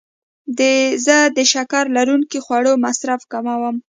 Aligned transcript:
زه 1.05 1.17
د 1.37 1.39
شکر 1.51 1.85
لرونکو 1.97 2.37
خوړو 2.45 2.73
مصرف 2.85 3.21
کموم. 3.31 3.75